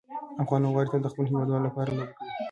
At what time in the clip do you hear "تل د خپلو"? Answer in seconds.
0.91-1.29